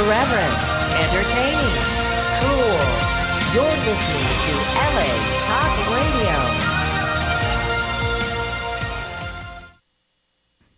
[0.00, 0.56] Irreverent,
[0.96, 1.76] entertaining,
[2.40, 2.80] cool.
[3.52, 4.52] You're listening to
[4.96, 5.10] LA
[5.44, 6.36] Talk Radio.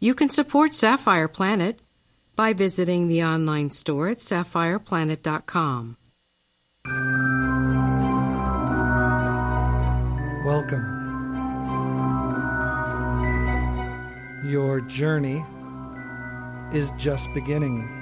[0.01, 1.81] You can support Sapphire Planet
[2.35, 5.97] by visiting the online store at sapphireplanet.com.
[10.45, 10.99] Welcome.
[14.45, 15.45] Your journey
[16.73, 18.02] is just beginning.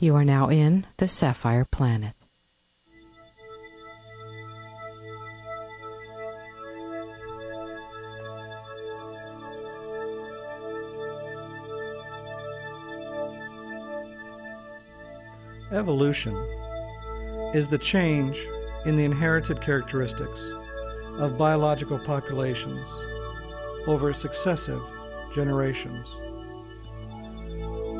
[0.00, 2.14] You are now in the Sapphire Planet.
[15.72, 16.32] Evolution
[17.52, 18.38] is the change
[18.86, 20.52] in the inherited characteristics
[21.18, 22.88] of biological populations
[23.88, 24.80] over successive
[25.34, 26.06] generations.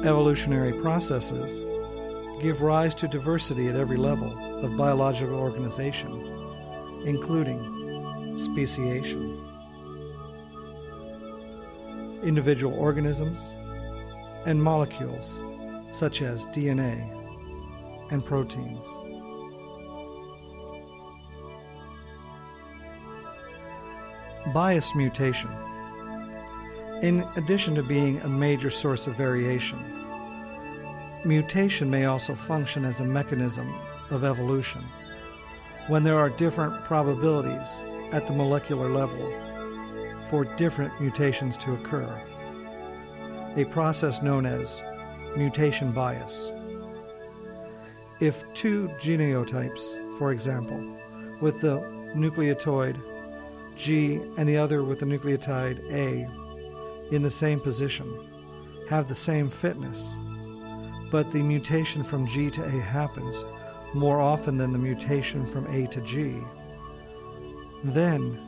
[0.07, 1.68] Evolutionary processes
[2.41, 4.33] give rise to diversity at every level
[4.65, 6.11] of biological organization,
[7.05, 9.45] including speciation.
[12.23, 13.41] Individual organisms
[14.47, 15.41] and molecules
[15.93, 17.03] such as DNA
[18.11, 18.87] and proteins.
[24.55, 25.51] Bias mutation.
[27.03, 29.98] In addition to being a major source of variation,
[31.25, 33.73] mutation may also function as a mechanism
[34.11, 34.83] of evolution
[35.89, 39.33] when there are different probabilities at the molecular level
[40.29, 42.23] for different mutations to occur,
[43.57, 44.81] a process known as
[45.37, 46.53] mutation bias.
[48.21, 50.99] If two genotypes, for example,
[51.41, 51.79] with the
[52.15, 53.01] nucleotide
[53.77, 56.29] G and the other with the nucleotide A
[57.15, 58.29] in the same position,
[58.91, 60.13] have the same fitness,
[61.11, 63.45] but the mutation from G to A happens
[63.95, 66.37] more often than the mutation from A to G,
[67.85, 68.39] then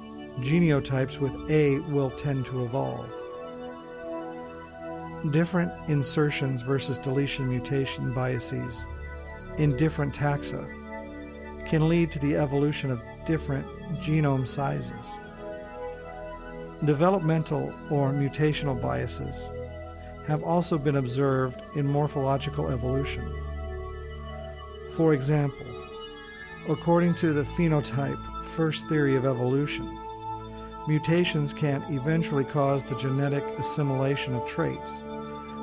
[0.40, 3.10] genotypes with A will tend to evolve.
[5.32, 8.84] Different insertions versus deletion mutation biases
[9.58, 10.66] in different taxa
[11.66, 13.66] can lead to the evolution of different
[14.00, 15.10] genome sizes.
[16.84, 19.46] Developmental or mutational biases
[20.26, 23.24] have also been observed in morphological evolution.
[24.96, 25.66] For example,
[26.68, 29.98] according to the phenotype first theory of evolution,
[30.86, 35.00] mutations can eventually cause the genetic assimilation of traits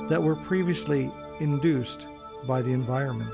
[0.09, 2.07] that were previously induced
[2.45, 3.34] by the environment.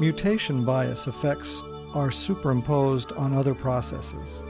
[0.00, 1.62] Mutation bias effects
[1.94, 4.42] are superimposed on other processes.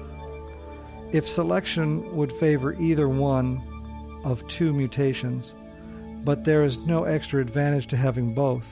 [1.12, 3.62] If selection would favor either one
[4.24, 5.54] of two mutations,
[6.24, 8.66] but there is no extra advantage to having both,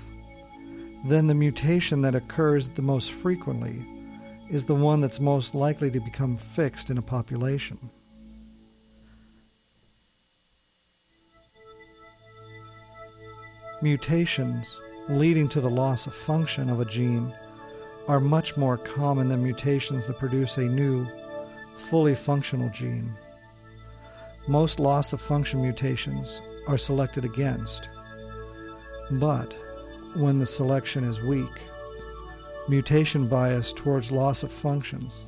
[1.05, 3.85] then the mutation that occurs the most frequently
[4.49, 7.91] is the one that's most likely to become fixed in a population.
[13.83, 17.35] Mutations leading to the loss of function of a gene
[18.09, 21.07] are much more common than mutations that produce a new,
[21.77, 23.13] fully functional gene.
[24.49, 27.89] Most loss of function mutations are selected against,
[29.13, 29.55] but
[30.15, 31.61] when the selection is weak,
[32.69, 35.27] mutation bias towards loss of functions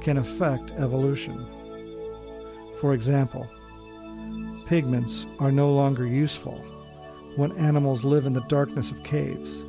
[0.00, 1.46] can affect evolution.
[2.80, 3.48] For example,
[4.66, 6.56] pigments are no longer useful
[7.36, 9.62] when animals live in the darkness of caves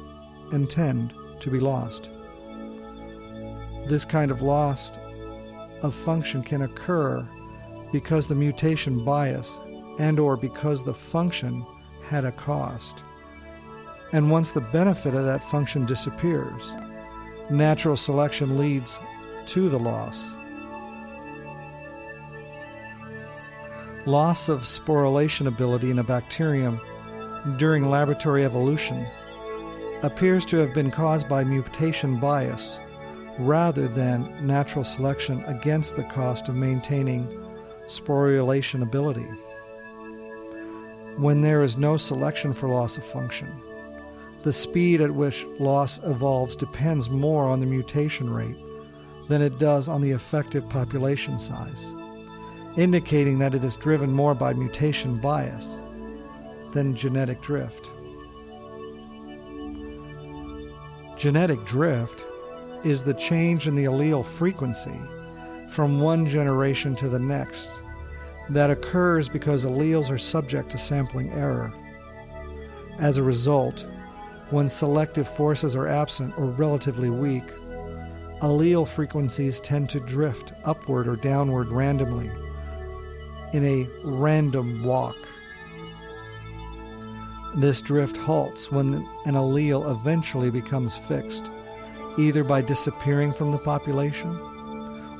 [0.52, 2.10] and tend to be lost.
[3.88, 4.92] This kind of loss
[5.82, 7.28] of function can occur
[7.92, 9.58] because the mutation bias
[10.00, 11.66] and or because the function
[12.04, 13.04] had a cost.
[14.12, 16.74] And once the benefit of that function disappears,
[17.50, 19.00] natural selection leads
[19.48, 20.36] to the loss.
[24.08, 26.80] Loss of sporulation ability in a bacterium
[27.58, 29.06] during laboratory evolution
[30.04, 32.80] appears to have been caused by mutation bias
[33.40, 37.28] rather than natural selection against the cost of maintaining
[37.88, 39.28] sporulation ability.
[41.18, 43.50] When there is no selection for loss of function,
[44.44, 48.58] the speed at which loss evolves depends more on the mutation rate
[49.28, 51.92] than it does on the effective population size,
[52.78, 55.78] indicating that it is driven more by mutation bias
[56.74, 57.90] than genetic drift.
[61.18, 62.26] Genetic drift
[62.86, 65.00] is the change in the allele frequency
[65.70, 67.70] from one generation to the next
[68.50, 71.74] that occurs because alleles are subject to sampling error.
[73.00, 73.88] As a result,
[74.52, 77.44] when selective forces are absent or relatively weak,
[78.42, 82.30] allele frequencies tend to drift upward or downward randomly
[83.54, 85.18] in a random walk.
[87.56, 88.94] This drift halts when
[89.26, 91.50] an allele eventually becomes fixed,
[92.18, 94.38] either by disappearing from the population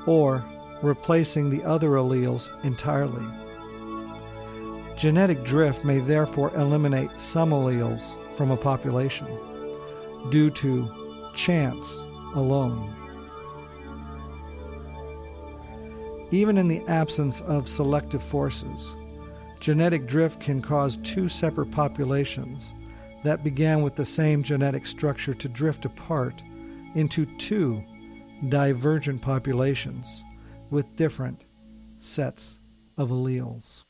[0.06, 0.44] or
[0.82, 3.26] replacing the other alleles entirely.
[4.98, 8.04] Genetic drift may therefore eliminate some alleles
[8.36, 9.28] from a population
[10.30, 10.90] due to
[11.34, 11.86] chance
[12.36, 12.94] alone.
[16.32, 18.96] Even in the absence of selective forces,
[19.60, 22.72] genetic drift can cause two separate populations
[23.24, 26.44] that began with the same genetic structure to drift apart
[26.96, 27.84] into two
[28.50, 30.24] divergent populations
[30.72, 31.44] with different
[32.00, 32.60] sets
[32.98, 33.84] of alleles.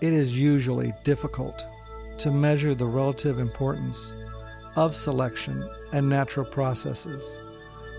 [0.00, 1.62] It is usually difficult
[2.18, 4.14] to measure the relative importance
[4.76, 7.36] of selection and neutral processes,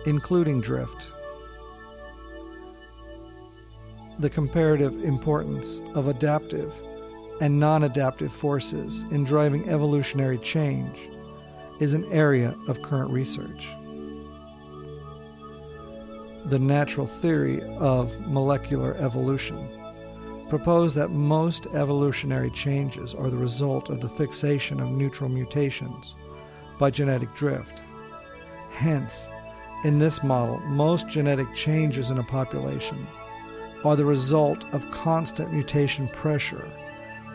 [0.08, 1.12] including drift
[4.22, 6.80] the comparative importance of adaptive
[7.42, 11.10] and non adaptive forces in driving evolutionary change
[11.80, 13.68] is an area of current research.
[16.46, 19.68] The neutral theory of molecular evolution
[20.50, 26.14] proposed that most evolutionary changes are the result of the fixation of neutral mutations
[26.78, 27.82] by genetic drift.
[28.72, 29.28] Hence,
[29.84, 33.08] in this model, most genetic changes in a population
[33.84, 36.68] are the result of constant mutation pressure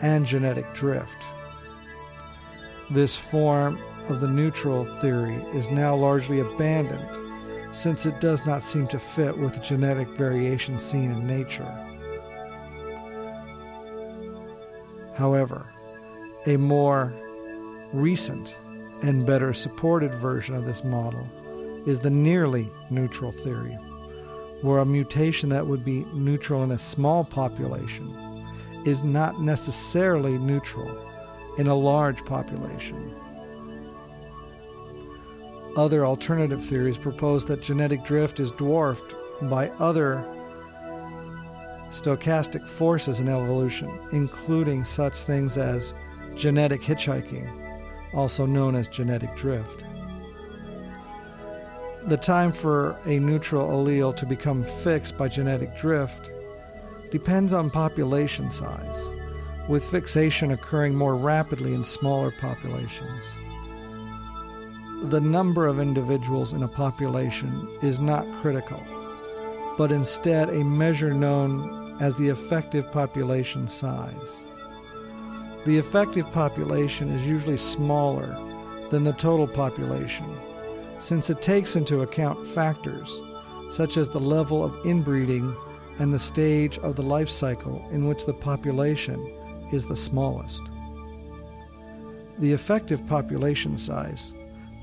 [0.01, 1.17] and genetic drift.
[2.89, 3.79] This form
[4.09, 7.09] of the neutral theory is now largely abandoned
[7.75, 11.69] since it does not seem to fit with the genetic variation seen in nature.
[15.15, 15.65] However,
[16.45, 17.13] a more
[17.93, 18.55] recent
[19.03, 21.27] and better supported version of this model
[21.85, 23.77] is the nearly neutral theory
[24.61, 28.15] where a mutation that would be neutral in a small population
[28.85, 30.89] is not necessarily neutral
[31.57, 33.13] in a large population.
[35.75, 40.25] Other alternative theories propose that genetic drift is dwarfed by other
[41.91, 45.93] stochastic forces in evolution, including such things as
[46.35, 47.47] genetic hitchhiking,
[48.13, 49.83] also known as genetic draft.
[52.07, 56.31] The time for a neutral allele to become fixed by genetic drift
[57.11, 59.11] depends on population size,
[59.67, 63.25] with fixation occurring more rapidly in smaller populations.
[65.11, 68.81] The number of individuals in a population is not critical,
[69.77, 74.45] but instead a measure known as the effective population size.
[75.65, 78.29] The effective population is usually smaller
[78.91, 80.25] than the total population
[80.99, 83.21] since it takes into account factors
[83.69, 85.55] such as the level of inbreeding
[85.99, 89.19] and the stage of the life cycle in which the population
[89.71, 90.61] is the smallest.
[92.39, 94.33] The effective population size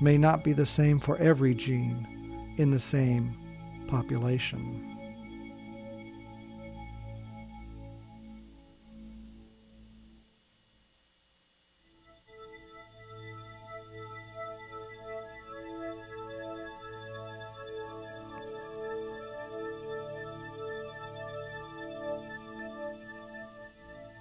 [0.01, 3.35] may not be the same for every gene in the same
[3.87, 4.94] population.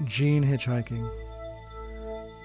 [0.04, 1.08] Gene hitchhiking.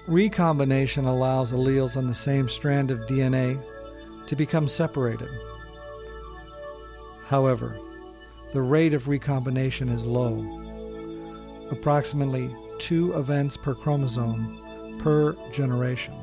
[0.06, 3.62] Recombination allows alleles on the same strand of DNA
[4.26, 5.28] to become separated.
[7.26, 7.78] However,
[8.52, 10.40] the rate of recombination is low,
[11.70, 16.14] approximately two events per chromosome per generation.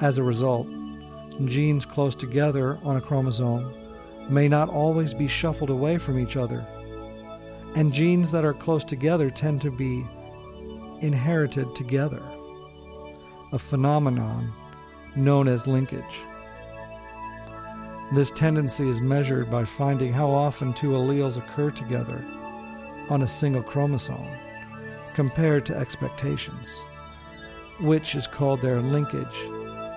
[0.00, 0.66] As a result,
[1.44, 3.72] genes close together on a chromosome
[4.30, 6.66] may not always be shuffled away from each other,
[7.76, 10.04] and genes that are close together tend to be
[11.02, 12.22] inherited together,
[13.52, 14.50] a phenomenon
[15.14, 16.22] known as linkage.
[18.14, 22.24] This tendency is measured by finding how often two alleles occur together
[23.10, 24.26] on a single chromosome
[25.14, 26.74] compared to expectations,
[27.80, 29.26] which is called their linkage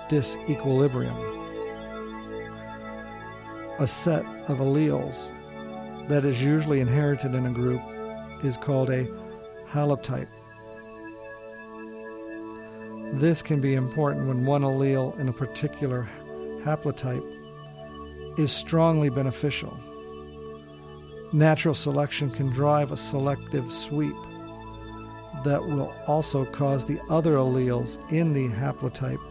[0.10, 1.16] disequilibrium.
[3.80, 5.32] A set of alleles
[6.10, 7.82] that is usually inherited in a group
[8.44, 9.06] is called a
[9.70, 10.28] haplotype.
[13.14, 16.08] This can be important when one allele in a particular
[16.64, 17.24] haplotype
[18.40, 19.78] is strongly beneficial.
[21.32, 24.16] Natural selection can drive a selective sweep
[25.44, 29.22] that will also cause the other alleles in the haplotype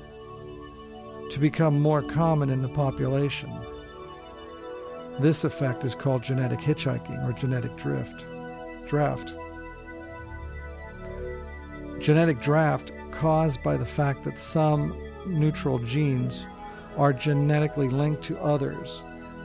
[1.31, 3.51] to become more common in the population.
[5.19, 8.25] This effect is called genetic hitchhiking or genetic drift.
[8.89, 9.35] Draft.
[12.01, 14.97] Genetic draft caused by the fact that some
[15.27, 16.45] neutral genes
[16.97, 19.01] are genetically linked to others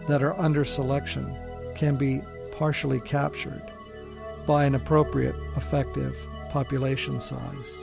[0.07, 1.35] that are under selection
[1.75, 3.61] can be partially captured
[4.45, 6.15] by an appropriate effective
[6.51, 7.77] population size.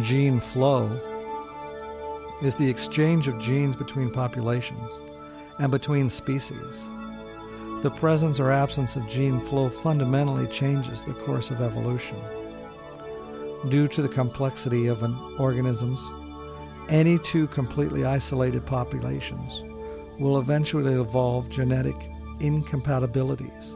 [0.00, 1.00] Gene flow
[2.42, 4.90] is the exchange of genes between populations
[5.58, 6.84] and between species.
[7.82, 12.16] The presence or absence of gene flow fundamentally changes the course of evolution.
[13.68, 16.02] Due to the complexity of an organisms,
[16.88, 19.62] any two completely isolated populations
[20.18, 21.96] will eventually evolve genetic
[22.40, 23.74] incompatibilities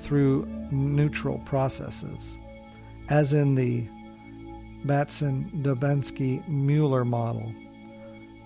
[0.00, 2.36] through neutral processes,
[3.08, 3.86] as in the
[4.86, 7.52] Bateson Dobzhansky Muller model,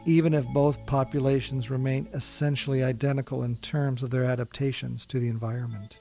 [0.06, 5.99] even if both populations remain essentially identical in terms of their adaptations to the environment.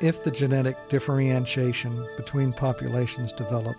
[0.00, 3.76] If the genetic differentiation between populations develop,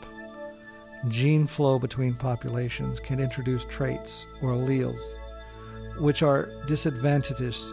[1.08, 5.02] gene flow between populations can introduce traits or alleles
[6.00, 7.72] which are disadvantageous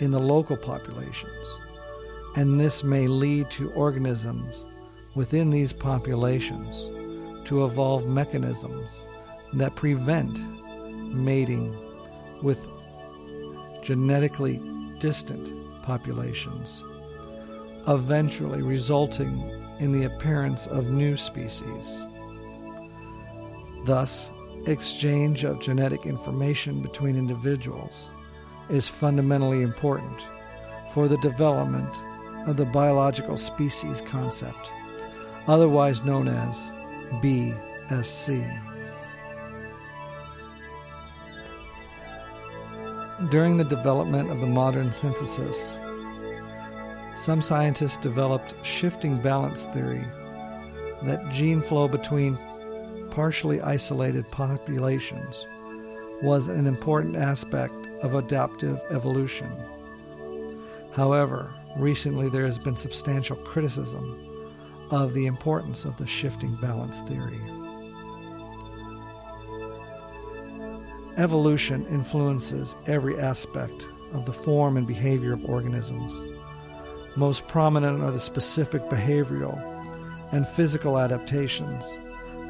[0.00, 1.46] in the local populations
[2.36, 4.64] and this may lead to organisms
[5.14, 6.90] within these populations
[7.46, 9.06] to evolve mechanisms
[9.54, 10.38] that prevent
[11.14, 11.76] mating
[12.42, 12.66] with
[13.82, 14.60] genetically
[14.98, 15.50] distant
[15.82, 16.82] populations,
[17.88, 19.40] eventually resulting
[19.80, 22.04] in the appearance of new species.
[23.84, 24.30] Thus,
[24.66, 28.10] exchange of genetic information between individuals
[28.70, 30.20] is fundamentally important
[30.94, 31.90] for the development
[32.46, 34.70] of the biological species concept,
[35.46, 36.56] otherwise known as
[37.22, 38.70] BSC.
[43.30, 45.78] During the development of the modern synthesis,
[47.14, 50.04] some scientists developed shifting balance theory
[51.04, 52.36] that gene flow between
[53.10, 55.44] partially isolated populations
[56.22, 59.50] was an important aspect of adaptive evolution.
[60.92, 64.18] However, Recently, there has been substantial criticism
[64.92, 67.40] of the importance of the shifting balance theory.
[71.16, 76.14] Evolution influences every aspect of the form and behavior of organisms.
[77.16, 79.58] Most prominent are the specific behavioral
[80.32, 81.98] and physical adaptations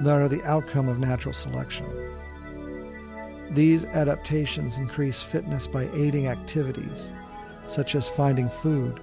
[0.00, 1.86] that are the outcome of natural selection.
[3.52, 7.12] These adaptations increase fitness by aiding activities
[7.68, 8.98] such as finding food,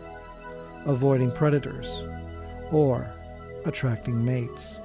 [0.86, 1.90] avoiding predators,
[2.72, 3.10] or
[3.66, 4.78] attracting mates.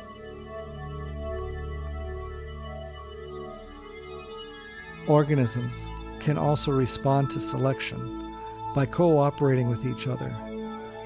[5.07, 5.77] Organisms
[6.21, 8.35] can also respond to selection
[8.75, 10.35] by cooperating with each other,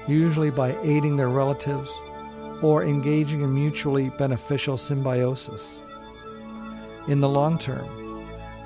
[0.07, 1.91] usually by aiding their relatives
[2.61, 5.81] or engaging in mutually beneficial symbiosis.
[7.07, 7.87] In the long term,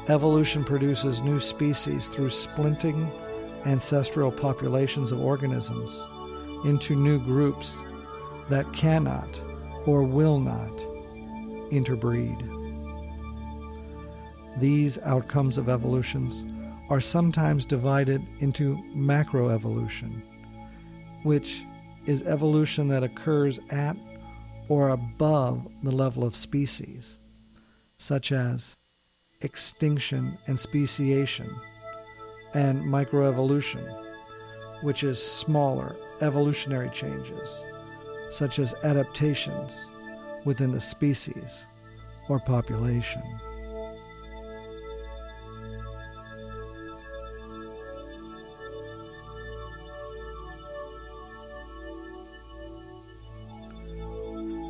[0.08, 3.10] evolution produces new species through splinting
[3.66, 6.04] ancestral populations of organisms
[6.66, 7.80] into new groups
[8.50, 9.42] that cannot
[9.86, 10.72] or will not
[11.72, 12.50] interbreed.
[14.58, 16.46] These outcomes of evolutions
[16.90, 20.22] are sometimes divided into macroevolution,
[21.24, 21.64] which
[22.06, 23.98] is evolution that occurs at
[24.70, 27.20] or above the level of species,
[27.98, 28.76] such as
[29.42, 31.50] extinction and speciation,
[32.54, 33.84] and microevolution,
[34.84, 37.64] which is smaller evolutionary changes,
[38.34, 39.86] such as adaptations
[40.44, 41.66] within the species
[42.30, 43.22] or population.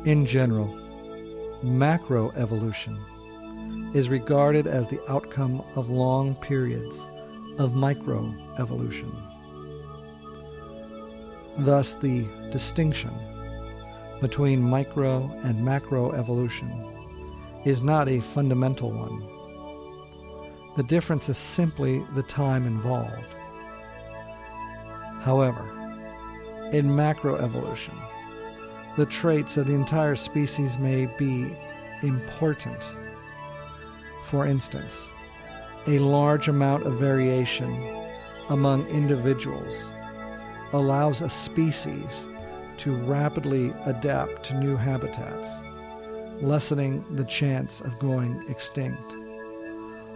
[0.04, 0.68] In general,
[1.64, 2.98] macroevolution
[3.96, 6.98] is regarded as the outcome of long periods
[7.56, 9.10] of microevolution.
[11.56, 13.12] Thus, the distinction
[14.24, 16.70] between micro and macro evolution
[17.66, 19.22] is not a fundamental one.
[20.76, 23.34] The difference is simply the time involved.
[25.20, 25.62] However,
[26.72, 27.92] in macroevolution,
[28.96, 31.54] the traits of the entire species may be
[32.02, 32.82] important.
[34.22, 35.06] For instance,
[35.86, 37.70] a large amount of variation
[38.48, 39.90] among individuals
[40.72, 42.24] allows a species
[42.78, 45.58] to rapidly adapt to new habitats,
[46.40, 49.02] lessening the chance of going extinct,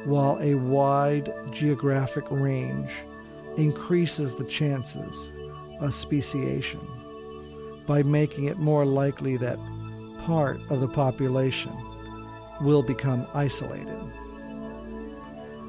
[0.05, 2.91] while a wide geographic range
[3.57, 5.33] increases the chances
[5.81, 6.81] of speciation
[7.87, 9.59] by making it more likely that
[10.21, 11.73] part of the population
[12.61, 13.99] will become isolated.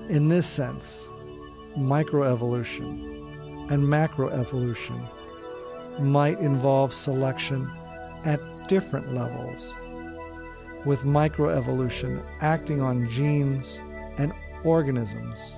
[0.10, 1.08] In this sense,
[1.77, 5.08] microevolution and macroevolution
[6.01, 7.70] might involve selection
[8.25, 9.74] at different levels,
[10.85, 13.77] with microevolution acting on genes
[14.18, 14.33] and
[14.64, 15.53] organisms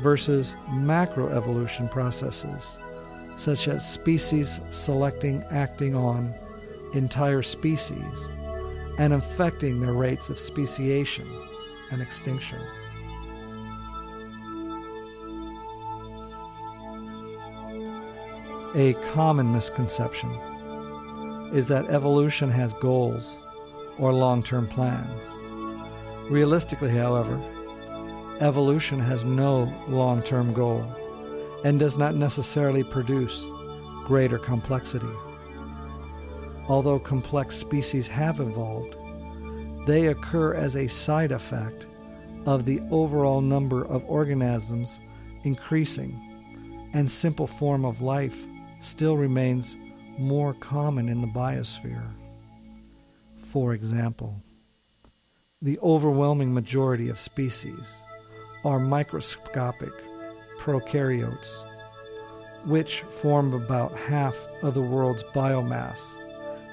[0.00, 2.76] versus macroevolution processes
[3.36, 6.34] such as species selecting acting on
[6.94, 8.28] entire species
[8.98, 11.28] and affecting their rates of speciation
[11.92, 12.58] and extinction.
[18.76, 20.30] A common misconception
[21.50, 23.38] is that evolution has goals
[23.98, 25.10] or long term plans.
[26.30, 27.42] Realistically, however,
[28.40, 30.84] evolution has no long term goal
[31.64, 33.46] and does not necessarily produce
[34.04, 35.06] greater complexity.
[36.68, 38.94] Although complex species have evolved,
[39.86, 41.86] they occur as a side effect
[42.44, 45.00] of the overall number of organisms
[45.44, 46.20] increasing,
[46.92, 48.46] and simple form of life
[48.80, 49.76] still remains
[50.18, 52.08] more common in the biosphere.
[53.36, 54.42] For example,
[55.62, 57.92] the overwhelming majority of species
[58.64, 59.92] are microscopic
[60.58, 61.62] prokaryotes,
[62.64, 66.16] which form about half of the world's biomass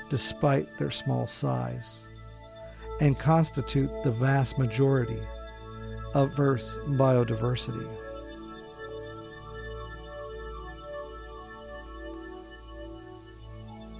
[0.10, 2.00] despite their small size,
[3.02, 5.20] and constitute the vast majority
[6.14, 7.88] of Earth's biodiversity.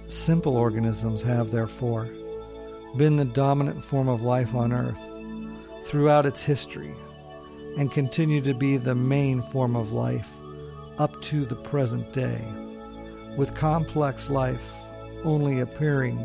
[0.08, 2.08] Simple organisms have, therefore,
[2.96, 4.98] been the dominant form of life on Earth
[5.84, 6.94] throughout its history
[7.78, 10.28] and continue to be the main form of life
[10.98, 12.40] up to the present day,
[13.36, 14.72] with complex life
[15.24, 16.16] only appearing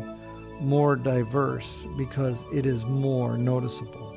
[0.60, 4.16] more diverse because it is more noticeable.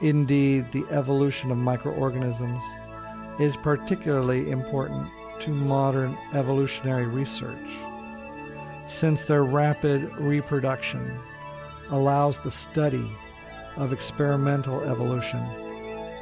[0.00, 2.62] Indeed, the evolution of microorganisms
[3.40, 5.08] is particularly important
[5.40, 7.70] to modern evolutionary research,
[8.88, 11.18] since their rapid reproduction
[11.90, 13.10] allows the study
[13.76, 15.40] of experimental evolution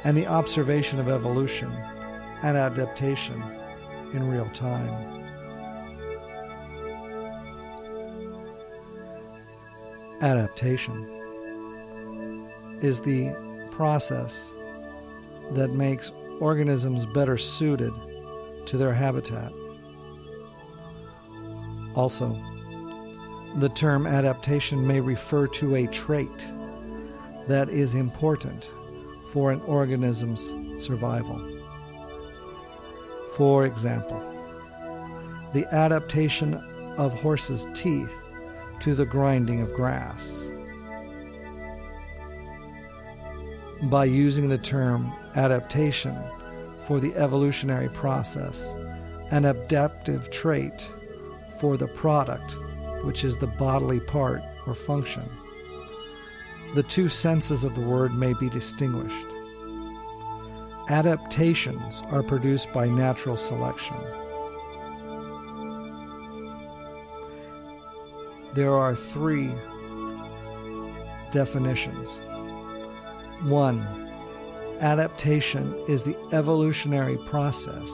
[0.03, 1.71] and the observation of evolution
[2.43, 3.41] and adaptation
[4.13, 4.87] in real time.
[10.21, 10.95] Adaptation
[12.81, 13.33] is the
[13.71, 14.51] process
[15.51, 17.93] that makes organisms better suited
[18.67, 19.51] to their habitat.
[21.95, 22.39] Also,
[23.55, 26.29] the term adaptation may refer to a trait
[27.47, 28.69] that is important
[29.31, 30.53] for an organism's
[30.83, 31.41] survival.
[33.35, 34.21] For example,
[35.53, 36.55] the adaptation
[36.97, 38.11] of horses' teeth
[38.81, 40.49] to the grinding of grass.
[43.83, 46.15] By using the term adaptation
[46.87, 48.73] for the evolutionary process,
[49.31, 50.89] an adaptive trait
[51.59, 52.57] for the product,
[53.03, 55.23] which is the bodily part or function
[56.73, 59.25] the two senses of the word may be distinguished.
[60.89, 63.95] Adaptations are produced by natural selection.
[68.53, 69.51] There are three
[71.31, 72.19] definitions.
[73.43, 74.06] One,
[74.81, 77.89] adaptation is the evolutionary process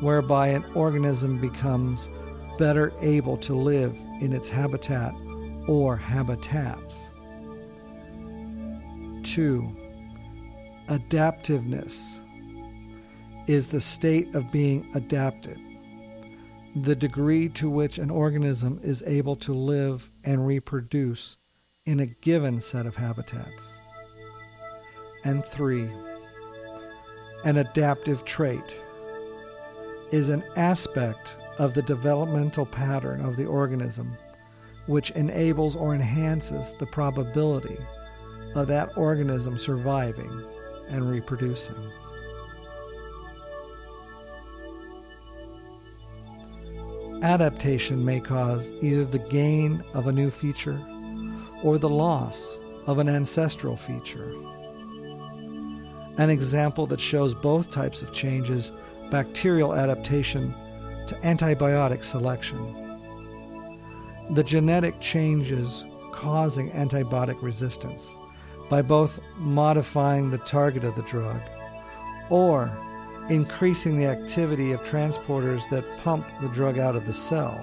[0.00, 2.08] whereby an organism becomes
[2.58, 5.14] better able to live in its habitat
[5.68, 7.10] or habitats.
[9.22, 9.74] Two,
[10.88, 12.20] adaptiveness
[13.46, 15.58] is the state of being adapted,
[16.76, 21.38] the degree to which an organism is able to live and reproduce
[21.86, 23.74] in a given set of habitats.
[25.24, 25.88] And three,
[27.44, 28.76] an adaptive trait
[30.12, 34.16] is an aspect of the developmental pattern of the organism
[34.86, 37.78] which enables or enhances the probability
[38.54, 40.44] of that organism surviving
[40.88, 41.76] and reproducing.
[47.22, 50.80] Adaptation may cause either the gain of a new feature
[51.62, 54.34] or the loss of an ancestral feature.
[56.18, 58.70] An example that shows both types of changes
[59.10, 60.54] bacterial adaptation
[61.06, 62.58] to antibiotic selection.
[64.30, 68.14] The genetic changes causing antibiotic resistance
[68.70, 71.40] by both modifying the target of the drug
[72.30, 72.70] or
[73.28, 77.58] increasing the activity of transporters that pump the drug out of the cell.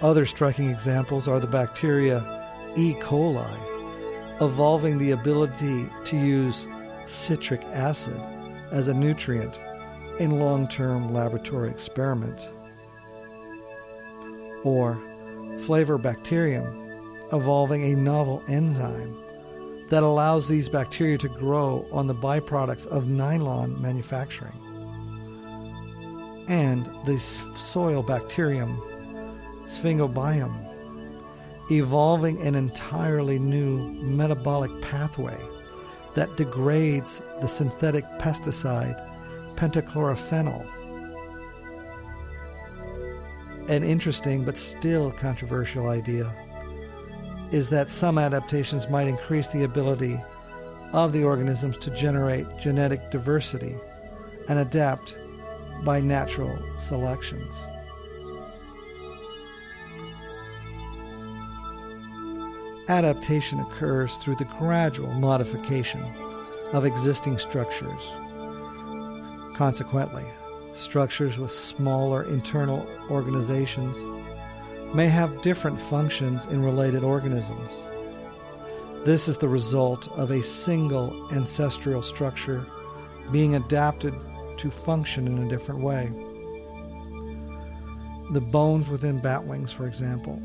[0.00, 2.37] Other striking examples are the bacteria
[2.78, 2.94] E.
[2.94, 6.66] coli, evolving the ability to use
[7.06, 8.18] citric acid
[8.70, 9.58] as a nutrient
[10.20, 12.48] in long term laboratory experiment,
[14.62, 14.96] or
[15.66, 16.86] Flavobacterium
[17.32, 19.18] evolving a novel enzyme
[19.88, 24.52] that allows these bacteria to grow on the byproducts of nylon manufacturing.
[26.46, 28.76] And the soil bacterium
[29.66, 30.67] Sphingobium,
[31.70, 35.38] evolving an entirely new metabolic pathway
[36.14, 38.96] that degrades the synthetic pesticide
[39.56, 40.66] pentachlorophenol.
[43.68, 46.32] An interesting but still controversial idea
[47.52, 50.18] is that some adaptations might increase the ability
[50.92, 53.74] of the organisms to generate genetic diversity
[54.48, 55.16] and adapt
[55.84, 57.54] by natural selections.
[62.88, 66.02] Adaptation occurs through the gradual modification
[66.72, 68.02] of existing structures.
[69.54, 70.24] Consequently,
[70.74, 73.98] structures with smaller internal organizations
[74.94, 77.72] may have different functions in related organisms.
[79.04, 82.64] This is the result of a single ancestral structure
[83.30, 84.14] being adapted
[84.56, 86.10] to function in a different way.
[88.32, 90.40] The bones within bat wings, for example,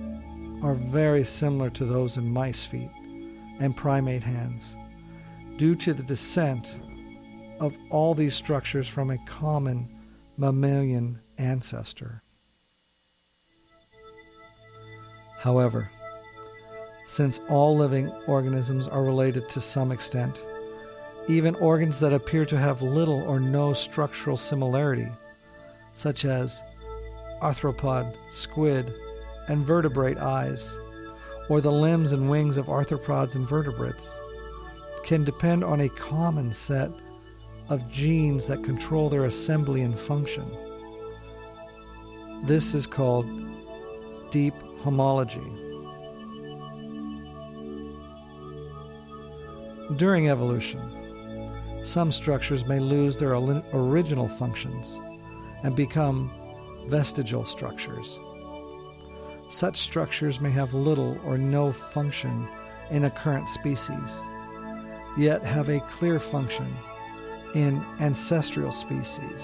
[0.64, 2.90] are very similar to those in mice feet
[3.60, 4.76] and primate hands
[5.58, 6.80] due to the descent
[7.60, 9.88] of all these structures from a common
[10.38, 12.24] mammalian ancestor.
[15.40, 15.90] However,
[17.06, 20.42] since all living organisms are related to some extent,
[21.28, 25.10] even organs that appear to have little or no structural similarity,
[25.94, 26.62] such as
[27.42, 28.94] arthropod, squid,
[29.48, 30.76] and vertebrate eyes,
[31.50, 34.16] or the limbs and wings of arthropods and vertebrates,
[35.04, 36.90] can depend on a common set
[37.70, 40.46] of genes that control their assembly and function.
[42.44, 43.26] This is called
[44.32, 45.40] deep homology.
[49.98, 50.82] During evolution,
[51.84, 54.98] some structures may lose their original functions
[55.64, 56.32] and become
[56.88, 58.18] vestigial structures.
[59.54, 62.48] Such structures may have little or no function
[62.90, 64.10] in a current species,
[65.16, 66.66] yet have a clear function
[67.54, 69.44] in ancestral species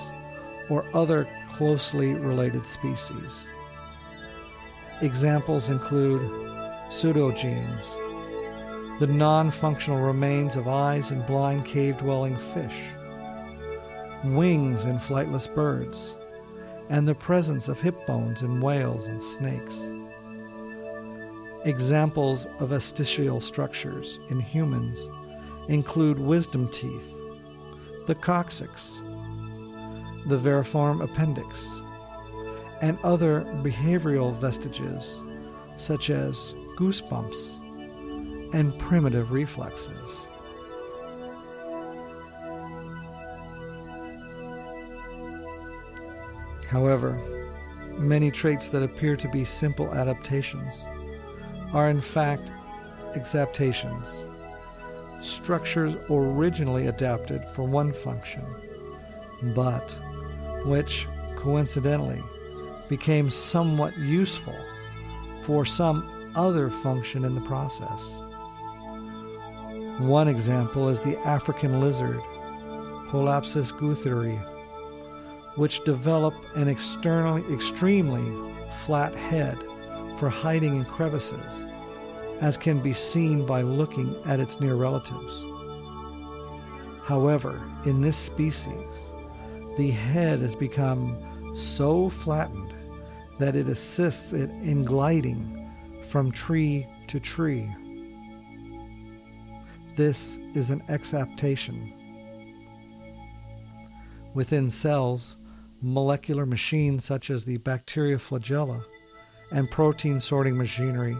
[0.67, 3.45] or other closely related species.
[5.02, 6.24] Examples include
[6.89, 7.93] pseudogenes,
[8.98, 12.82] the non functional remains of eyes in blind cave dwelling fish,
[14.26, 16.15] wings in flightless birds,
[16.89, 19.80] and the presence of hip bones in whales and snakes.
[21.69, 25.05] Examples of vestigial structures in humans
[25.67, 27.13] include wisdom teeth,
[28.08, 28.99] the coccyx,
[30.25, 31.69] the vermiform appendix,
[32.82, 35.21] and other behavioral vestiges
[35.75, 37.53] such as goosebumps
[38.55, 40.25] and primitive reflexes.
[46.67, 47.12] However,
[47.99, 50.82] many traits that appear to be simple adaptations
[51.73, 52.51] are in fact
[53.15, 54.25] exaptations,
[55.21, 58.43] structures originally adapted for one function,
[59.55, 59.95] but
[60.65, 62.21] which coincidentally
[62.89, 64.55] became somewhat useful
[65.41, 68.15] for some other function in the process.
[69.99, 72.21] One example is the African lizard,
[73.10, 74.39] Holaspis guthrie,
[75.55, 78.23] which develop an externally extremely
[78.86, 79.58] flat head
[80.19, 81.65] for hiding in crevices,
[82.41, 85.43] as can be seen by looking at its near relatives.
[87.05, 89.13] However, in this species,
[89.77, 91.17] the head has become
[91.55, 92.75] so flattened
[93.39, 95.71] that it assists it in gliding
[96.08, 97.73] from tree to tree.
[99.95, 101.93] This is an exaptation.
[104.34, 105.38] Within cells,
[105.82, 108.84] molecular machines such as the bacteria flagella
[109.51, 111.17] and protein sorting machinery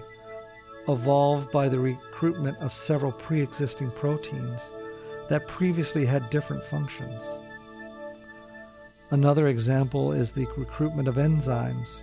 [0.87, 4.71] evolved by the recruitment of several pre existing proteins
[5.29, 7.23] that previously had different functions.
[9.11, 12.01] Another example is the recruitment of enzymes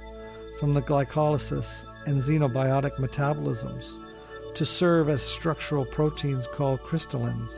[0.59, 4.03] from the glycolysis and xenobiotic metabolisms
[4.55, 7.53] to serve as structural proteins called crystallins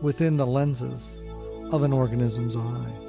[0.00, 1.18] within the lenses
[1.72, 3.03] of an organism's eye.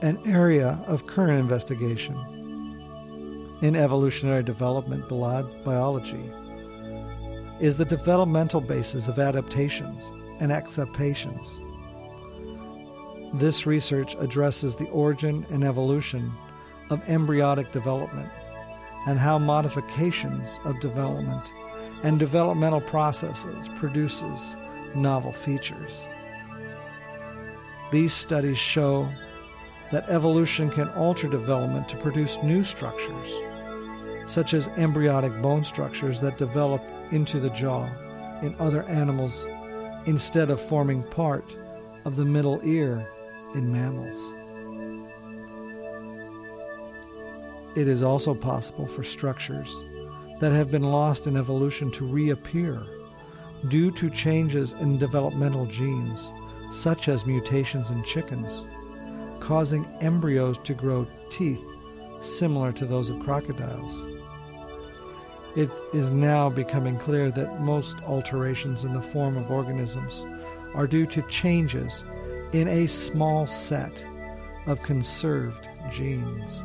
[0.00, 2.14] An area of current investigation
[3.62, 6.30] in evolutionary development biology
[7.58, 11.58] is the developmental basis of adaptations and exaptations.
[13.40, 16.30] This research addresses the origin and evolution
[16.90, 18.30] of embryonic development
[19.08, 21.50] and how modifications of development
[22.04, 24.54] and developmental processes produces
[24.94, 26.04] novel features.
[27.90, 29.08] These studies show
[29.90, 33.30] that evolution can alter development to produce new structures,
[34.26, 37.88] such as embryonic bone structures that develop into the jaw
[38.42, 39.46] in other animals
[40.06, 41.44] instead of forming part
[42.04, 43.06] of the middle ear
[43.54, 44.32] in mammals.
[47.76, 49.74] It is also possible for structures
[50.40, 52.82] that have been lost in evolution to reappear
[53.68, 56.32] due to changes in developmental genes,
[56.72, 58.62] such as mutations in chickens,
[59.40, 61.64] causing embryos to grow teeth
[62.22, 64.06] similar to those of crocodiles.
[65.56, 70.22] It is now becoming clear that most alterations in the form of organisms
[70.74, 72.04] are due to changes
[72.52, 74.04] in a small set
[74.66, 76.62] of conserved genes.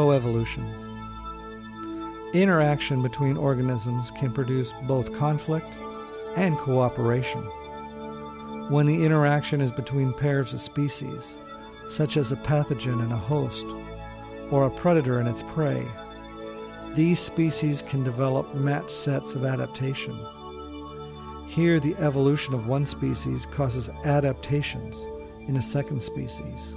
[0.00, 0.64] Coevolution.
[2.32, 5.76] Interaction between organisms can produce both conflict
[6.36, 7.42] and cooperation.
[8.70, 11.36] When the interaction is between pairs of species,
[11.90, 13.66] such as a pathogen and a host,
[14.50, 15.86] or a predator and its prey,
[16.94, 20.18] these species can develop matched sets of adaptation.
[21.46, 24.96] Here, the evolution of one species causes adaptations
[25.46, 26.74] in a second species.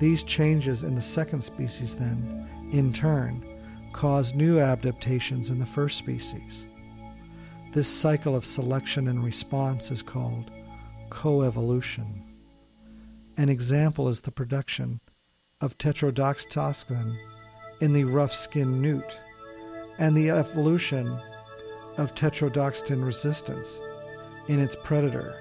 [0.00, 3.44] These changes in the second species, then, in turn,
[3.92, 6.66] cause new adaptations in the first species.
[7.72, 10.50] This cycle of selection and response is called
[11.10, 12.22] coevolution.
[13.36, 15.00] An example is the production
[15.60, 17.14] of tetrodotoxin
[17.82, 19.18] in the rough skinned newt
[19.98, 21.06] and the evolution
[21.98, 23.78] of tetrodotoxin resistance
[24.48, 25.38] in its predator,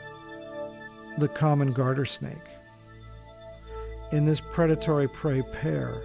[1.17, 2.58] the common garter snake
[4.11, 6.01] in this predatory prey pair,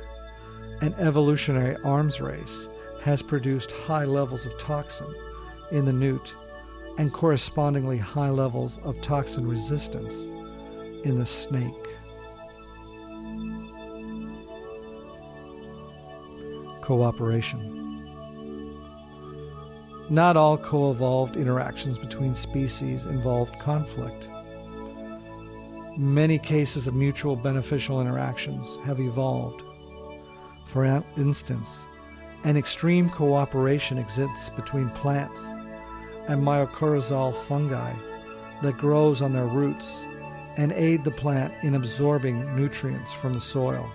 [0.82, 2.68] an evolutionary arms race
[3.00, 5.12] has produced high levels of toxin
[5.70, 6.34] in the newt
[6.98, 10.22] and correspondingly high levels of toxin resistance
[11.04, 11.72] in the snake.
[16.80, 17.70] Cooperation.
[20.10, 24.28] Not all co evolved interactions between species involved conflict.
[25.96, 29.62] Many cases of mutual beneficial interactions have evolved.
[30.66, 30.84] For
[31.16, 31.86] instance,
[32.42, 35.44] an extreme cooperation exists between plants
[36.26, 37.92] and mycorrhizal fungi
[38.62, 40.02] that grows on their roots
[40.56, 43.88] and aid the plant in absorbing nutrients from the soil.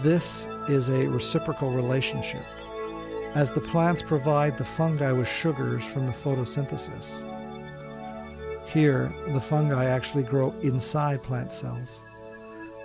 [0.00, 2.44] This is a reciprocal relationship,
[3.34, 7.27] as the plants provide the fungi with sugars from the photosynthesis.
[8.68, 12.02] Here, the fungi actually grow inside plant cells,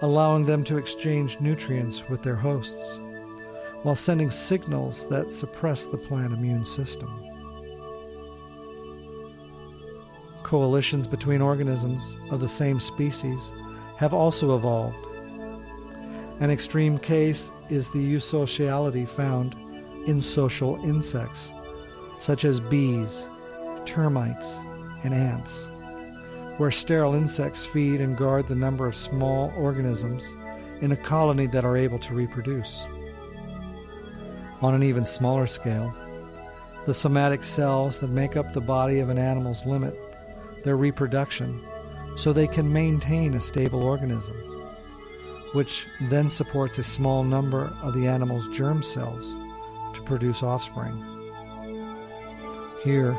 [0.01, 2.97] allowing them to exchange nutrients with their hosts,
[3.83, 7.09] while sending signals that suppress the plant immune system.
[10.43, 13.51] Coalitions between organisms of the same species
[13.97, 15.05] have also evolved.
[16.39, 19.53] An extreme case is the eusociality found
[20.07, 21.53] in social insects,
[22.19, 23.27] such as bees,
[23.85, 24.57] termites,
[25.03, 25.67] and ants,
[26.57, 30.31] where sterile insects feed and guard the number of small organisms
[30.81, 32.83] in a colony that are able to reproduce.
[34.61, 35.93] On an even smaller scale,
[36.85, 39.97] the somatic cells that make up the body of an animal's limit
[40.63, 41.59] their reproduction
[42.15, 44.35] so they can maintain a stable organism,
[45.53, 49.33] which then supports a small number of the animal's germ cells
[49.95, 50.93] to produce offspring.
[52.83, 53.17] Here,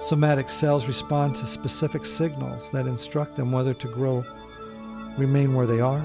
[0.00, 4.24] somatic cells respond to specific signals that instruct them whether to grow,
[5.16, 6.04] remain where they are,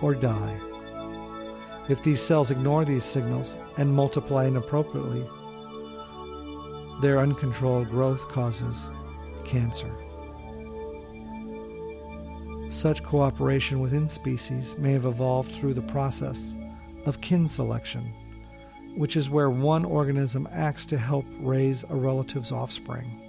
[0.00, 0.58] or die.
[1.88, 5.26] If these cells ignore these signals and multiply inappropriately,
[7.02, 8.88] their uncontrolled growth causes
[9.44, 9.90] cancer.
[12.70, 16.56] Such cooperation within species may have evolved through the process
[17.06, 18.12] of kin selection,
[18.96, 23.20] which is where one organism acts to help raise a relative's offspring.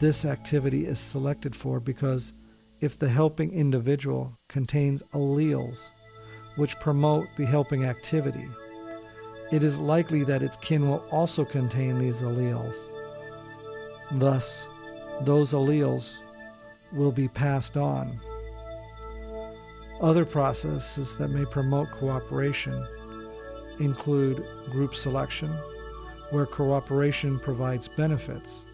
[0.00, 2.32] This activity is selected for because
[2.80, 5.88] if the helping individual contains alleles
[6.56, 8.46] which promote the helping activity,
[9.52, 12.76] it is likely that its kin will also contain these alleles.
[14.12, 14.66] Thus,
[15.22, 16.14] those alleles
[16.92, 18.20] will be passed on.
[20.00, 22.86] Other processes that may promote cooperation
[23.78, 25.50] include group selection,
[26.30, 28.64] where cooperation provides benefits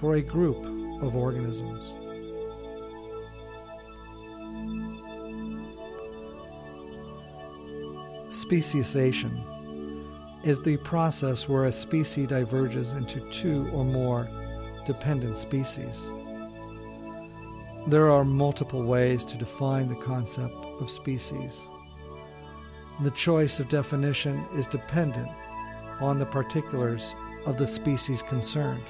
[0.00, 0.56] for a group
[1.02, 1.84] of organisms.
[8.34, 9.42] Speciation
[10.44, 14.28] is the process where a species diverges into two or more
[14.86, 16.08] dependent species.
[17.88, 21.60] There are multiple ways to define the concept of species.
[23.00, 25.28] The choice of definition is dependent
[26.00, 28.82] on the particulars of the species concerned.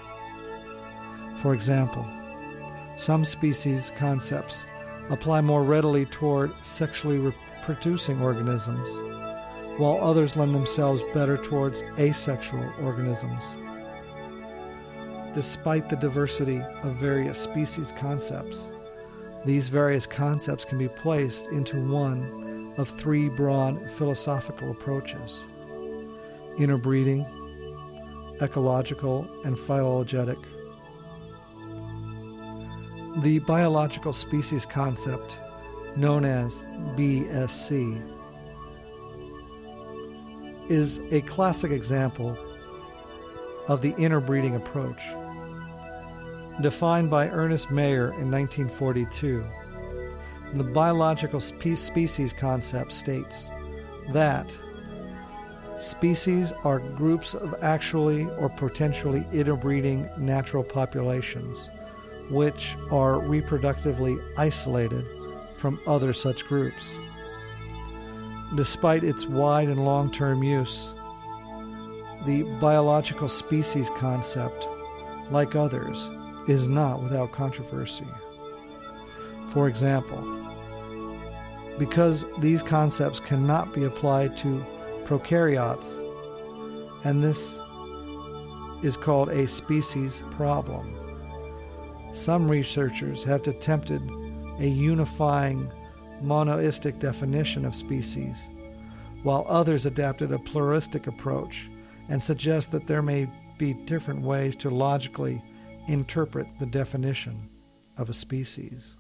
[1.39, 2.07] For example,
[2.99, 4.65] some species concepts
[5.11, 8.89] apply more readily toward sexually reproducing organisms,
[9.79, 13.45] while others lend themselves better towards asexual organisms
[15.37, 18.71] despite the diversity of various species concepts.
[19.45, 22.46] These various concepts can be placed into one
[22.77, 25.45] of three broad philosophical approaches
[26.59, 27.27] interbreeding,
[28.41, 30.39] ecological, and phylogenetic.
[33.19, 35.39] The biological species concept,
[35.97, 36.63] known as
[36.97, 38.03] BSC,
[40.71, 42.37] is a classic example
[43.69, 45.01] of the interbreeding approach
[46.63, 49.45] defined by Ernest Mayr in 1942.
[50.55, 53.49] The biological species concept states
[54.13, 54.57] that
[55.79, 61.69] species are groups of actually or potentially interbreeding natural populations
[62.31, 65.05] which are reproductively isolated
[65.57, 66.95] from other such groups.
[68.55, 70.93] Despite its wide and long term use,
[72.25, 74.67] the biological species concept,
[75.31, 76.09] like others,
[76.49, 78.07] is not without controversy.
[79.57, 80.23] For example,
[81.79, 84.63] because these concepts cannot be applied to
[85.05, 85.97] prokaryotes,
[87.05, 87.59] and this
[88.83, 90.95] is called a species problem.
[92.13, 94.03] Some researchers have attempted
[94.59, 95.73] a unifying
[96.21, 98.47] monoistic definition of species,
[99.23, 101.71] while others adapted a pluralistic approach
[102.11, 103.27] and suggest that there may
[103.57, 105.43] be different ways to logically
[105.89, 107.49] interpret the definition
[107.97, 108.99] of a species.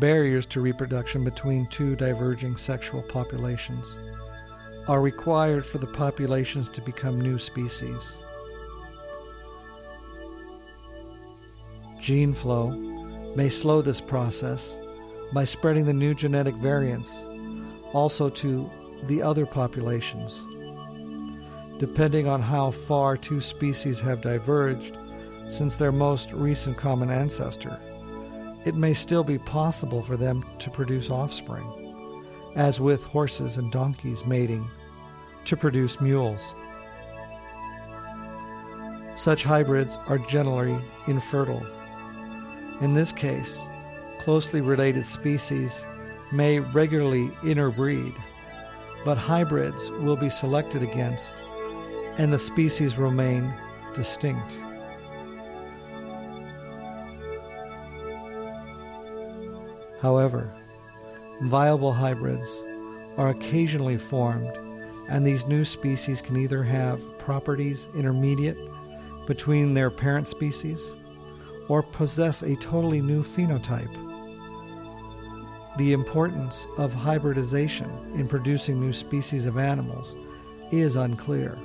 [0.00, 3.84] Barriers to reproduction between two diverging sexual populations
[4.88, 8.14] are required for the populations to become new species.
[12.00, 12.70] Gene flow
[13.36, 14.78] may slow this process
[15.34, 17.14] by spreading the new genetic variants
[17.92, 18.70] also to
[19.04, 20.40] the other populations.
[21.78, 24.96] Depending on how far two species have diverged
[25.50, 27.78] since their most recent common ancestor,
[28.64, 31.66] it may still be possible for them to produce offspring,
[32.56, 34.68] as with horses and donkeys mating
[35.44, 36.54] to produce mules.
[39.16, 41.66] Such hybrids are generally infertile.
[42.80, 43.58] In this case,
[44.20, 45.84] closely related species
[46.32, 48.14] may regularly interbreed,
[49.04, 51.34] but hybrids will be selected against
[52.18, 53.52] and the species remain
[53.94, 54.58] distinct.
[60.00, 60.50] However,
[61.42, 62.48] viable hybrids
[63.16, 64.50] are occasionally formed,
[65.08, 68.58] and these new species can either have properties intermediate
[69.26, 70.94] between their parent species
[71.68, 73.94] or possess a totally new phenotype.
[75.76, 80.16] The importance of hybridization in producing new species of animals
[80.72, 81.58] is unclear,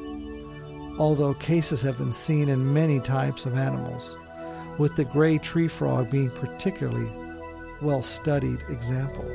[0.99, 4.15] although cases have been seen in many types of animals,
[4.77, 7.09] with the gray tree frog being particularly
[7.81, 9.25] well studied example.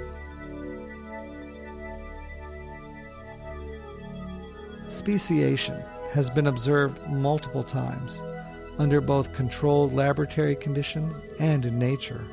[4.89, 5.81] Speciation
[6.13, 8.21] has been observed multiple times
[8.79, 12.25] under both controlled laboratory conditions and in nature.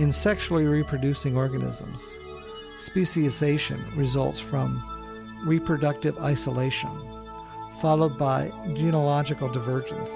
[0.00, 2.04] In sexually reproducing organisms,
[2.78, 4.82] speciation results from
[5.46, 6.90] reproductive isolation,
[7.80, 10.10] followed by genealogical divergence.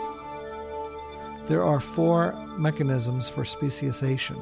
[1.48, 4.38] There are four mechanisms for speciation.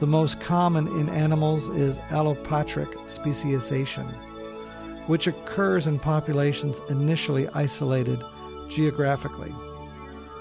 [0.00, 4.06] The most common in animals is allopatric speciation
[5.08, 8.22] which occurs in populations initially isolated
[8.68, 9.52] geographically,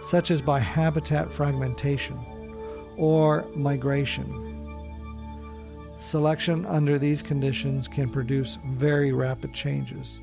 [0.03, 2.19] such as by habitat fragmentation
[2.97, 4.43] or migration.
[5.99, 10.19] Selection under these conditions can produce very rapid changes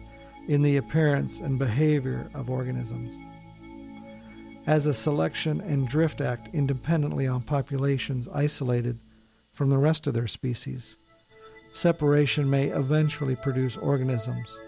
[0.46, 3.14] in the appearance and behavior of organisms.
[4.66, 8.98] As a selection and drift act independently on populations isolated
[9.52, 10.96] from the rest of their species,
[11.74, 14.58] separation may eventually produce organisms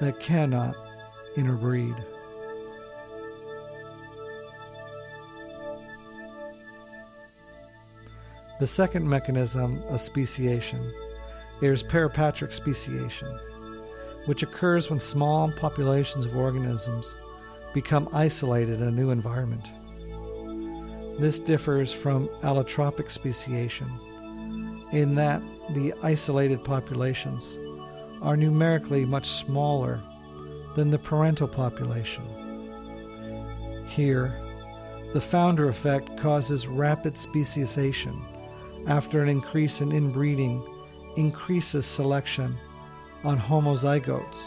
[0.00, 0.74] that cannot
[1.36, 1.94] interbreed.
[8.58, 10.80] The second mechanism of speciation
[11.60, 13.38] is peripatric speciation,
[14.24, 17.14] which occurs when small populations of organisms
[17.74, 19.68] become isolated in a new environment.
[21.20, 23.88] This differs from allopatric speciation
[24.92, 27.56] in that the isolated populations
[28.22, 30.00] are numerically much smaller
[30.74, 32.24] than the parental population.
[33.88, 34.40] Here,
[35.12, 38.20] the founder effect causes rapid speciation
[38.86, 40.64] after an increase in inbreeding
[41.16, 42.56] increases selection
[43.24, 44.38] on homozygotes,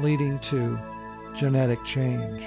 [0.00, 0.78] leading to
[1.36, 2.42] genetic change.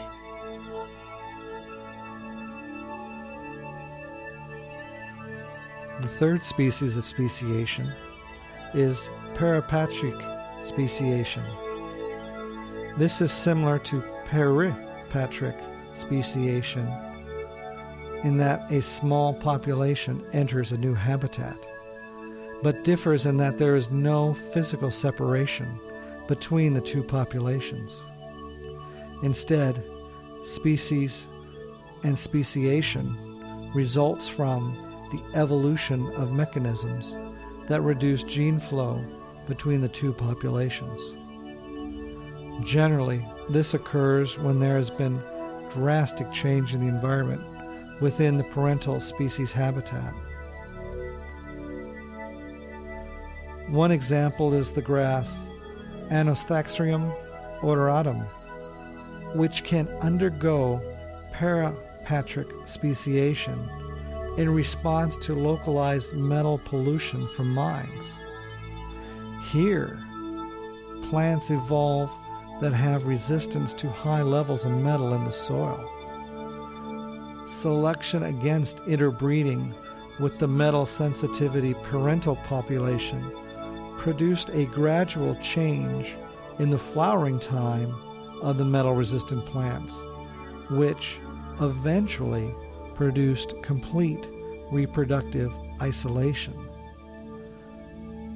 [6.01, 7.91] The third species of speciation
[8.73, 10.15] is parapatric
[10.65, 11.43] speciation.
[12.97, 15.55] This is similar to peripatric
[15.95, 16.87] speciation
[18.23, 21.57] in that a small population enters a new habitat,
[22.63, 25.79] but differs in that there is no physical separation
[26.27, 28.03] between the two populations.
[29.23, 29.83] Instead,
[30.43, 31.27] species
[32.03, 33.17] and speciation
[33.73, 34.75] results from
[35.11, 37.15] the evolution of mechanisms
[37.67, 39.03] that reduce gene flow
[39.47, 40.99] between the two populations.
[42.63, 45.19] Generally, this occurs when there has been
[45.71, 47.41] drastic change in the environment
[48.01, 50.13] within the parental species habitat.
[53.69, 55.47] One example is the grass
[56.09, 57.13] Anthoxanthum
[57.61, 58.27] odoratum,
[59.35, 60.81] which can undergo
[61.33, 63.57] parapatric speciation
[64.37, 68.13] in response to localized metal pollution from mines.
[69.51, 69.99] Here,
[71.09, 72.11] plants evolve
[72.61, 75.85] that have resistance to high levels of metal in the soil.
[77.47, 79.73] Selection against interbreeding
[80.19, 83.23] with the metal sensitivity parental population
[83.97, 86.15] produced a gradual change
[86.59, 87.93] in the flowering time
[88.41, 89.99] of the metal resistant plants,
[90.69, 91.19] which
[91.61, 92.53] eventually
[92.95, 94.27] produced complete
[94.71, 96.53] reproductive isolation.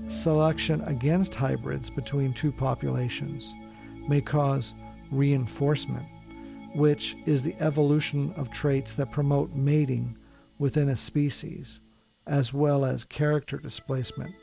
[0.08, 3.54] Selection against hybrids between two populations
[4.08, 4.74] may cause
[5.12, 6.06] reinforcement,
[6.76, 10.18] which is the evolution of traits that promote mating
[10.60, 11.82] within a species,
[12.28, 14.34] as well as character displacement,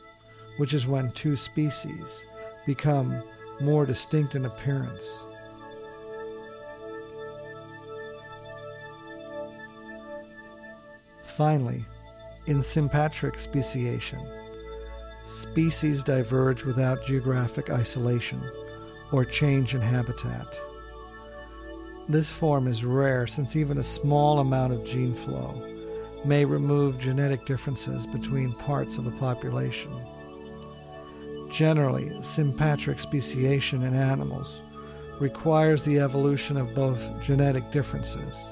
[0.58, 2.24] which is when two species
[2.66, 3.22] become
[3.60, 5.10] more distinct in appearance.
[11.40, 11.82] Finally,
[12.48, 14.20] in sympatric speciation,
[15.24, 18.42] species diverge without geographic isolation
[19.10, 20.60] or change in habitat.
[22.10, 25.54] This form is rare since even a small amount of gene flow
[26.26, 29.92] may remove genetic differences between parts of a population.
[31.50, 34.60] Generally, sympatric speciation in animals
[35.20, 38.44] requires the evolution of both genetic differences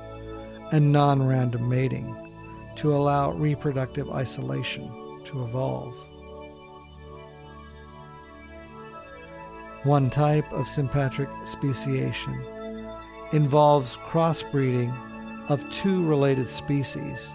[0.72, 2.27] and non random mating
[2.78, 4.88] to allow reproductive isolation
[5.24, 5.94] to evolve.
[9.84, 12.34] One type of sympatric speciation
[13.32, 14.92] involves crossbreeding
[15.50, 17.30] of two related species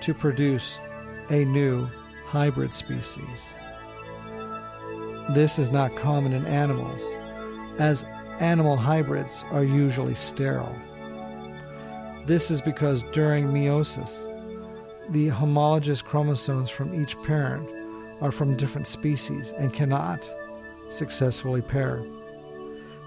[0.00, 0.78] to produce
[1.30, 1.86] a new
[2.26, 3.48] hybrid species.
[5.34, 7.00] This is not common in animals,
[7.78, 8.04] as
[8.40, 10.74] animal hybrids are usually sterile.
[12.26, 14.26] This is because during meiosis,
[15.10, 17.68] the homologous chromosomes from each parent
[18.20, 20.28] are from different species and cannot
[20.88, 22.02] successfully pair.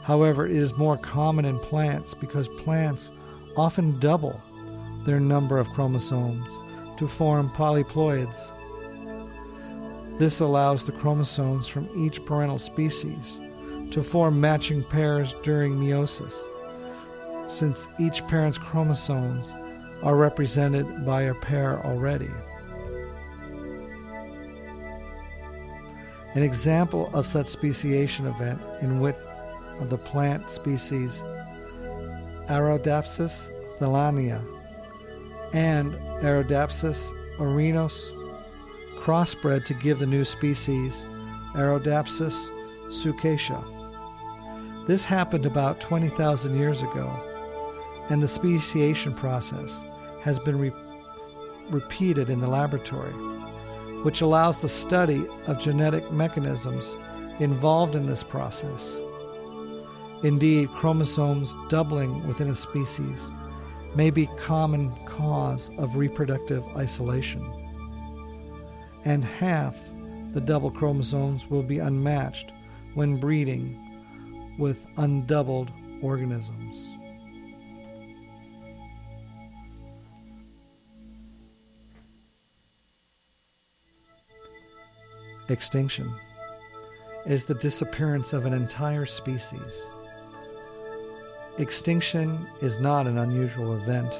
[0.01, 3.09] However, it is more common in plants because plants
[3.55, 4.41] often double
[5.05, 6.51] their number of chromosomes
[6.97, 8.49] to form polyploids.
[10.17, 13.39] This allows the chromosomes from each parental species
[13.91, 16.37] to form matching pairs during meiosis,
[17.49, 19.53] since each parent's chromosomes
[20.03, 22.29] are represented by a pair already.
[26.35, 29.15] An example of such speciation event in which
[29.81, 31.23] the plant species
[32.47, 33.49] Arabidopsis
[33.79, 34.41] thaliana
[35.53, 38.11] and Arabidopsis arenosa
[38.97, 41.05] crossbred to give the new species
[41.53, 42.49] Arabidopsis
[42.89, 43.63] suecica.
[44.87, 47.09] This happened about 20,000 years ago,
[48.09, 49.83] and the speciation process
[50.23, 50.71] has been re-
[51.69, 53.11] repeated in the laboratory,
[54.03, 56.95] which allows the study of genetic mechanisms
[57.39, 58.99] involved in this process.
[60.23, 63.29] Indeed, chromosomes doubling within a species
[63.95, 67.43] may be common cause of reproductive isolation.
[69.03, 69.77] And half
[70.31, 72.51] the double chromosomes will be unmatched
[72.93, 73.77] when breeding
[74.57, 75.69] with undoubled
[76.01, 76.89] organisms.
[85.49, 86.09] Extinction
[87.25, 89.91] is the disappearance of an entire species.
[91.57, 94.17] Extinction is not an unusual event,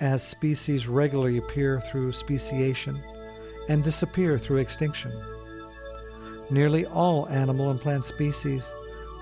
[0.00, 2.98] as species regularly appear through speciation
[3.68, 5.12] and disappear through extinction.
[6.48, 8.70] Nearly all animal and plant species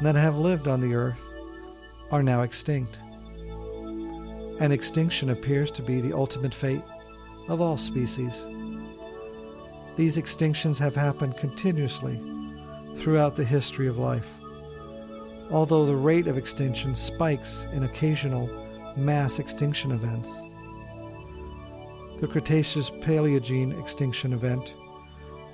[0.02, 1.20] that have lived on the earth
[2.12, 3.00] are now extinct.
[4.60, 6.82] And extinction appears to be the ultimate fate
[7.48, 8.44] of all species.
[9.98, 12.20] These extinctions have happened continuously
[12.98, 14.32] throughout the history of life.
[15.50, 18.48] Although the rate of extinction spikes in occasional
[18.96, 20.32] mass extinction events.
[22.20, 24.72] The Cretaceous Paleogene extinction event,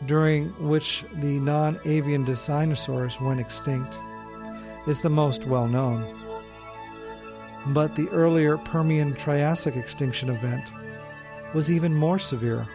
[0.04, 3.96] during which the non avian dinosaurs went extinct,
[4.86, 6.04] is the most well known.
[7.68, 10.70] But the earlier Permian Triassic extinction event
[11.54, 12.66] was even more severe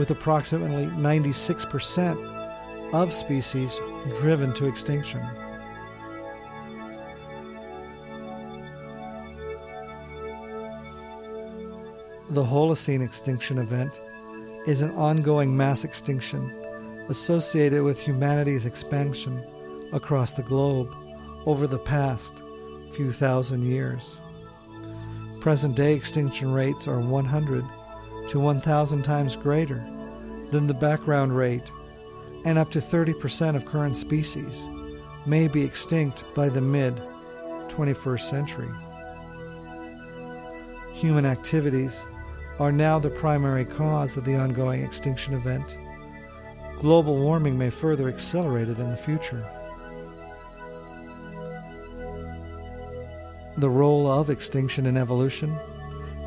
[0.00, 3.78] with approximately 96% of species
[4.18, 5.20] driven to extinction.
[12.30, 14.00] The Holocene extinction event
[14.66, 16.50] is an ongoing mass extinction
[17.10, 19.44] associated with humanity's expansion
[19.92, 20.90] across the globe
[21.44, 22.32] over the past
[22.92, 24.16] few thousand years.
[25.40, 27.66] Present day extinction rates are 100
[28.30, 29.84] to 1,000 times greater
[30.52, 31.68] than the background rate,
[32.44, 34.68] and up to 30% of current species
[35.26, 36.94] may be extinct by the mid
[37.68, 38.68] 21st century.
[40.94, 42.00] Human activities
[42.60, 45.76] are now the primary cause of the ongoing extinction event.
[46.78, 49.44] Global warming may further accelerate it in the future.
[53.56, 55.52] The role of extinction in evolution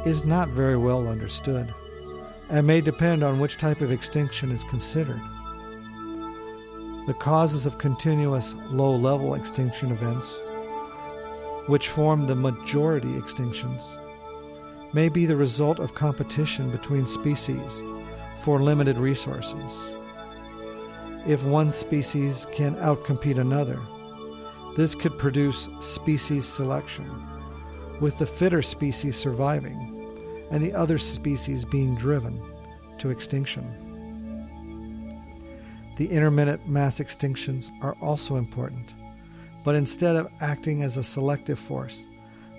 [0.06, 1.74] is not very well understood
[2.50, 5.22] and may depend on which type of extinction is considered.
[7.08, 10.28] The causes of continuous low level extinction events,
[11.68, 13.84] which form the majority extinctions,
[14.94, 17.82] may be the result of competition between species
[18.40, 19.96] for limited resources.
[21.26, 23.80] if one species can outcompete another.
[24.76, 27.10] This could produce species selection,
[28.02, 30.03] with the fitter species surviving
[30.54, 32.40] and the other species being driven
[33.00, 33.66] to extinction.
[35.98, 38.94] The intermittent mass extinctions are also important,
[39.64, 42.06] but instead of acting as a selective force,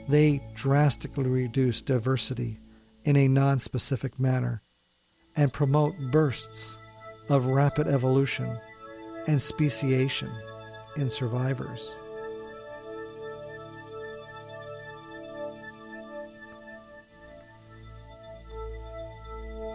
[0.09, 2.59] they drastically reduce diversity
[3.05, 4.61] in a non-specific manner
[5.37, 6.77] and promote bursts
[7.29, 8.59] of rapid evolution
[9.29, 10.33] and speciation
[10.97, 11.95] in survivors.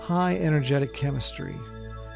[0.10, 1.56] High energetic chemistry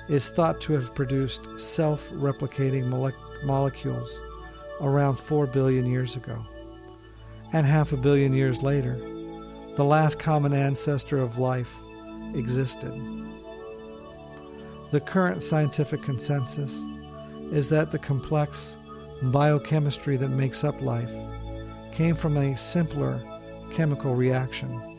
[0.09, 3.11] is thought to have produced self replicating mole-
[3.43, 4.19] molecules
[4.81, 6.43] around 4 billion years ago.
[7.51, 8.95] And half a billion years later,
[9.75, 11.71] the last common ancestor of life
[12.33, 12.91] existed.
[14.89, 16.75] The current scientific consensus
[17.51, 18.75] is that the complex
[19.21, 21.13] biochemistry that makes up life
[21.91, 23.21] came from a simpler
[23.71, 24.92] chemical reaction.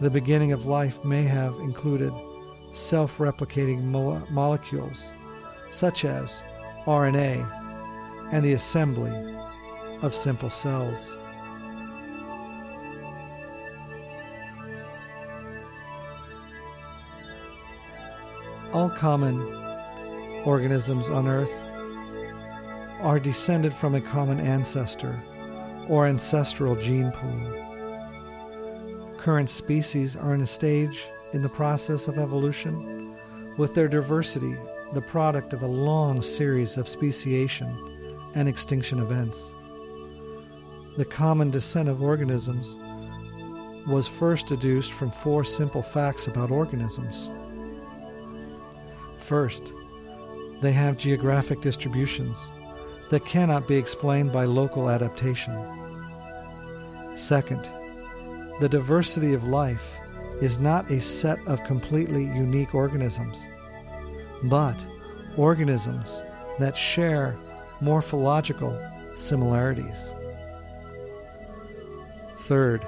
[0.00, 2.12] The beginning of life may have included
[2.72, 5.10] self replicating mo- molecules,
[5.70, 6.40] such as
[6.86, 7.44] RNA
[8.32, 9.12] and the assembly
[10.02, 11.12] of simple cells.
[18.72, 19.40] All common
[20.44, 21.52] organisms on Earth
[23.00, 25.20] are descended from a common ancestor
[25.88, 27.67] or ancestral gene pool.
[29.18, 33.16] Current species are in a stage in the process of evolution,
[33.58, 34.54] with their diversity
[34.94, 37.68] the product of a long series of speciation
[38.34, 39.52] and extinction events.
[40.96, 42.76] The common descent of organisms
[43.88, 47.28] was first deduced from four simple facts about organisms.
[49.18, 49.72] First,
[50.60, 52.38] they have geographic distributions
[53.10, 55.54] that cannot be explained by local adaptation.
[57.16, 57.68] Second,
[58.60, 59.96] the diversity of life
[60.40, 63.40] is not a set of completely unique organisms,
[64.44, 64.76] but
[65.36, 66.20] organisms
[66.58, 67.36] that share
[67.80, 68.76] morphological
[69.16, 70.12] similarities.
[72.40, 72.82] Third,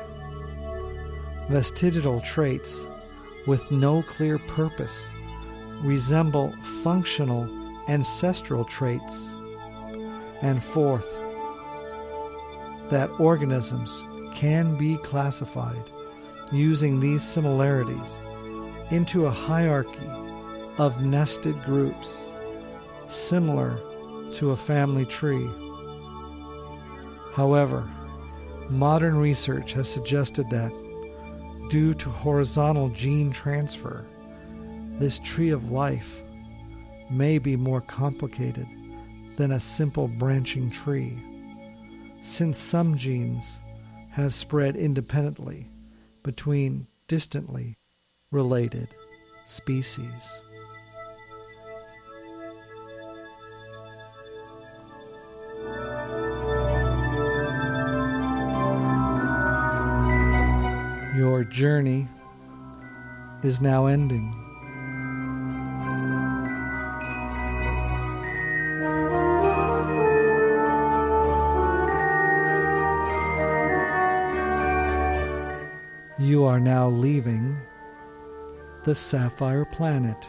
[1.48, 2.84] vestigial traits
[3.46, 5.06] with no clear purpose
[5.82, 6.52] resemble
[6.82, 7.48] functional
[7.88, 9.28] ancestral traits.
[10.42, 11.12] And fourth,
[12.90, 14.02] that organisms
[14.34, 15.82] can be classified
[16.52, 18.18] using these similarities
[18.90, 20.08] into a hierarchy
[20.78, 22.24] of nested groups
[23.08, 23.78] similar
[24.34, 25.48] to a family tree.
[27.34, 27.88] However,
[28.68, 30.72] modern research has suggested that
[31.70, 34.04] due to horizontal gene transfer,
[34.98, 36.22] this tree of life
[37.10, 38.66] may be more complicated
[39.36, 41.18] than a simple branching tree,
[42.22, 43.60] since some genes
[44.10, 45.68] have spread independently
[46.22, 47.76] between distantly
[48.30, 48.88] related
[49.46, 50.42] species.
[61.16, 62.08] Your journey
[63.42, 64.49] is now ending.
[76.90, 77.56] Now leaving
[78.82, 80.28] the Sapphire Planet.